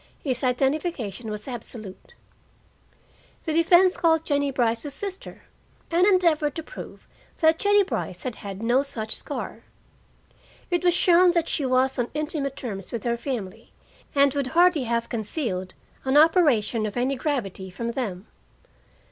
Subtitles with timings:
[0.23, 2.15] His identification was absolute.
[3.43, 5.43] The defense called Jennie Brice's sister,
[5.91, 7.07] and endeavored to prove
[7.39, 9.61] that Jennie Brice had had no such scar.
[10.71, 13.73] It was shown that she was on intimate terms with her family
[14.15, 18.25] and would hardly have concealed an operation of any gravity from them.